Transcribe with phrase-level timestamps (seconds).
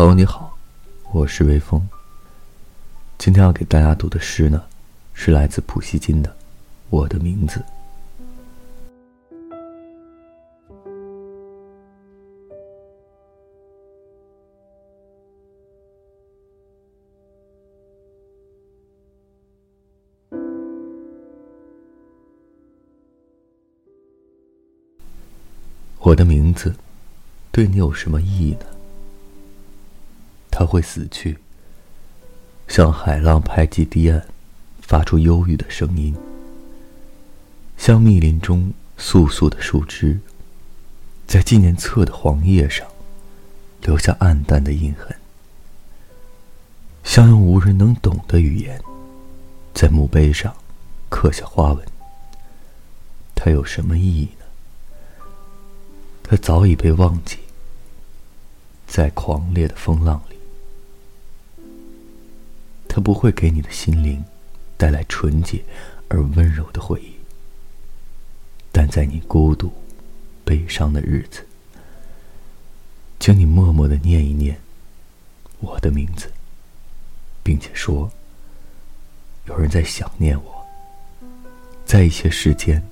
[0.00, 0.56] 朋友你好，
[1.12, 1.86] 我是微风。
[3.18, 4.64] 今天要给大家读的诗呢，
[5.12, 6.30] 是来自普希金的
[6.88, 7.60] 《我的名字》。
[25.98, 26.74] 我的名字，
[27.52, 28.79] 对你有什么意义呢？
[30.60, 31.38] 它会死去，
[32.68, 34.26] 像海浪拍击堤岸，
[34.82, 36.12] 发出忧郁的声音；
[37.78, 40.20] 像密林中簌簌的树枝，
[41.26, 42.86] 在纪念册的黄页上
[43.80, 45.16] 留下暗淡的印痕；
[47.04, 48.78] 像用无人能懂的语言，
[49.72, 50.54] 在墓碑上
[51.08, 51.82] 刻下花纹。
[53.34, 55.24] 它有什么意义呢？
[56.22, 57.38] 它早已被忘记，
[58.86, 60.38] 在狂烈的风浪里。
[62.92, 64.24] 它不会给你的心灵
[64.76, 65.62] 带来纯洁
[66.08, 67.14] 而温柔的回忆，
[68.72, 69.72] 但在你孤独、
[70.44, 71.46] 悲伤的日子，
[73.20, 74.58] 请你默默的念一念
[75.60, 76.32] 我的名字，
[77.44, 78.10] 并且说：
[79.44, 80.66] 有人在想念我。
[81.86, 82.82] 在一些时间，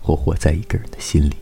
[0.00, 1.36] 我活在一个人的心里。